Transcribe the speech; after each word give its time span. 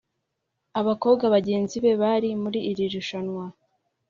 Abakobwa 0.79 1.25
bagenzi 1.35 1.75
be 1.83 1.93
bari 2.01 2.29
muri 2.43 2.59
iri 2.71 2.85
rushanwa 2.93 3.45